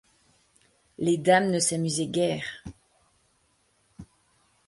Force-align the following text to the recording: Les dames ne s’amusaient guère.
Les 0.97 1.17
dames 1.19 1.51
ne 1.51 1.59
s’amusaient 1.59 2.07
guère. 2.07 2.63